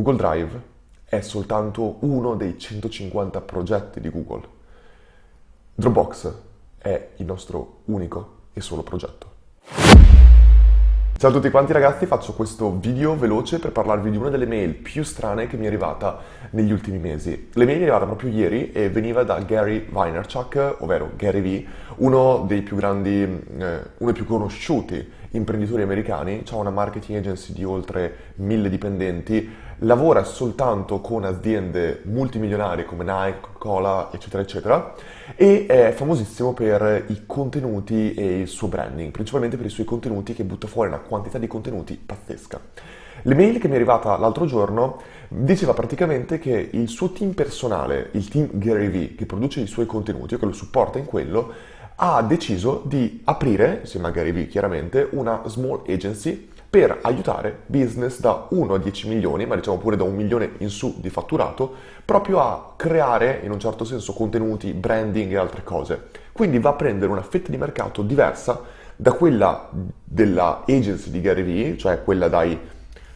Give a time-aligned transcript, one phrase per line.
[0.00, 0.62] Google Drive
[1.04, 4.42] è soltanto uno dei 150 progetti di Google.
[5.74, 6.32] Dropbox
[6.78, 9.26] è il nostro unico e solo progetto.
[11.18, 14.74] Ciao a tutti quanti ragazzi, faccio questo video veloce per parlarvi di una delle mail
[14.74, 16.20] più strane che mi è arrivata
[16.50, 17.48] negli ultimi mesi.
[17.52, 22.44] Le mail è arrivata proprio ieri e veniva da Gary Vaynerchuk, ovvero Gary V, uno
[22.46, 27.64] dei più grandi, eh, uno dei più conosciuti imprenditori americani, ha una marketing agency di
[27.64, 34.94] oltre mille dipendenti, lavora soltanto con aziende multimilionarie come Nike, Coca-Cola, eccetera, eccetera,
[35.36, 40.34] e è famosissimo per i contenuti e il suo branding, principalmente per i suoi contenuti
[40.34, 42.60] che butta fuori una quantità di contenuti pazzesca.
[43.22, 48.28] L'email che mi è arrivata l'altro giorno diceva praticamente che il suo team personale, il
[48.28, 51.52] team Gary Vee, che produce i suoi contenuti o che lo supporta in quello,
[52.00, 58.20] ha deciso di aprire, insieme a Gary Vee chiaramente, una small agency per aiutare business
[58.20, 61.74] da 1 a 10 milioni, ma diciamo pure da un milione in su di fatturato,
[62.04, 66.10] proprio a creare in un certo senso contenuti, branding e altre cose.
[66.30, 68.60] Quindi va a prendere una fetta di mercato diversa
[68.94, 69.68] da quella
[70.04, 72.56] della agency di Gary Vee, cioè quella dai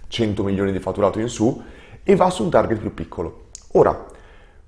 [0.08, 1.62] 100 milioni di fatturato in su,
[2.02, 3.44] e va su un target più piccolo.
[3.72, 4.06] Ora,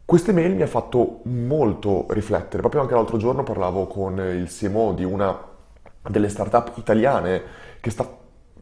[0.04, 2.60] questa mail mi ha fatto molto riflettere.
[2.60, 5.52] Proprio anche l'altro giorno parlavo con il CMO di una
[6.08, 7.42] delle startup italiane
[7.80, 8.06] che sta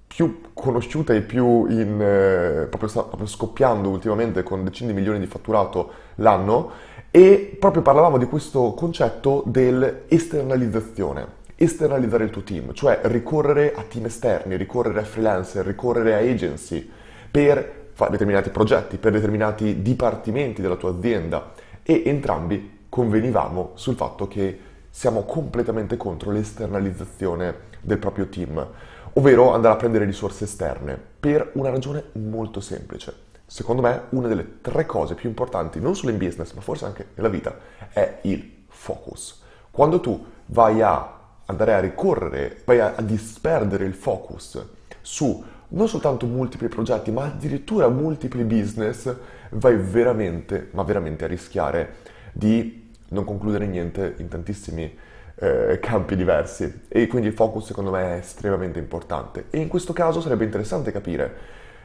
[0.07, 5.19] più conosciuta e più in, eh, proprio, sta, proprio scoppiando ultimamente con decine di milioni
[5.19, 6.71] di fatturato l'anno
[7.11, 14.07] e proprio parlavamo di questo concetto dell'esternalizzazione esternalizzare il tuo team, cioè ricorrere a team
[14.07, 16.91] esterni, ricorrere a freelancer, ricorrere a agency
[17.31, 24.59] per determinati progetti, per determinati dipartimenti della tua azienda e entrambi convenivamo sul fatto che
[24.91, 28.67] siamo completamente contro l'esternalizzazione del proprio team,
[29.15, 33.31] ovvero andare a prendere risorse esterne per una ragione molto semplice.
[33.47, 37.09] Secondo me una delle tre cose più importanti, non solo in business, ma forse anche
[37.15, 37.57] nella vita,
[37.91, 39.43] è il focus.
[39.71, 44.63] Quando tu vai a andare a ricorrere, vai a disperdere il focus
[45.01, 49.15] su non soltanto multipli progetti, ma addirittura multipli business,
[49.51, 51.95] vai veramente, ma veramente a rischiare
[52.33, 54.97] di non concludere niente in tantissimi
[55.37, 56.83] eh, campi diversi.
[56.89, 59.47] E quindi il focus secondo me è estremamente importante.
[59.51, 61.35] E in questo caso sarebbe interessante capire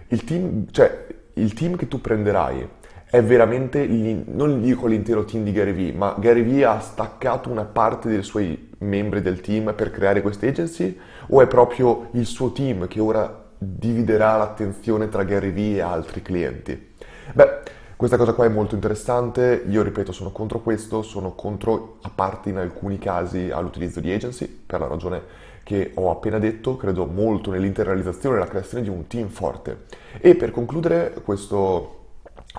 [0.09, 2.67] il team, cioè il team che tu prenderai
[3.09, 7.63] è veramente, non dico l'intero team di Gary Vee, ma Gary Vee ha staccato una
[7.63, 10.97] parte dei suoi membri del team per creare queste agency
[11.27, 16.21] o è proprio il suo team che ora dividerà l'attenzione tra Gary Vee e altri
[16.21, 16.95] clienti.
[17.33, 17.61] Beh,
[17.95, 22.49] questa cosa qua è molto interessante, io ripeto sono contro questo, sono contro a parte
[22.49, 27.51] in alcuni casi all'utilizzo di agency per la ragione che ho appena detto, credo molto
[27.51, 29.85] nell'internalizzazione e nella creazione di un team forte.
[30.19, 32.05] E per concludere questo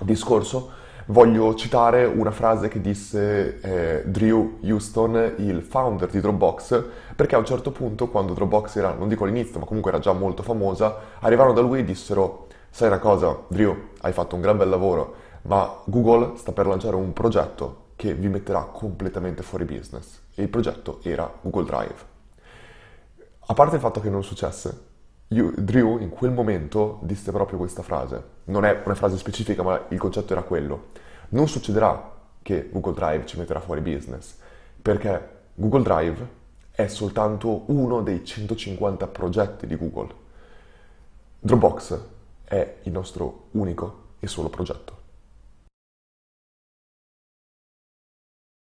[0.00, 0.70] discorso
[1.08, 7.38] voglio citare una frase che disse eh, Drew Houston, il founder di Dropbox, perché a
[7.38, 10.96] un certo punto, quando Dropbox era, non dico all'inizio, ma comunque era già molto famosa,
[11.20, 15.14] arrivarono da lui e dissero, sai una cosa, Drew, hai fatto un gran bel lavoro,
[15.42, 20.20] ma Google sta per lanciare un progetto che vi metterà completamente fuori business.
[20.34, 22.16] E il progetto era Google Drive.
[23.46, 24.87] A parte il fatto che non successe,
[25.28, 28.22] Drew in quel momento disse proprio questa frase.
[28.44, 30.86] Non è una frase specifica, ma il concetto era quello.
[31.30, 34.36] Non succederà che Google Drive ci metterà fuori business,
[34.80, 36.28] perché Google Drive
[36.70, 40.14] è soltanto uno dei 150 progetti di Google.
[41.40, 42.00] Dropbox
[42.44, 44.97] è il nostro unico e solo progetto.